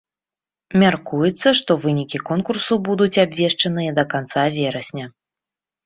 Мяркуецца, 0.83 1.47
што 1.59 1.71
вынікі 1.85 2.23
конкурсу 2.31 2.81
будуць 2.91 3.13
абвешчаныя 3.27 3.97
да 4.01 4.11
канца 4.19 4.51
верасня. 4.61 5.05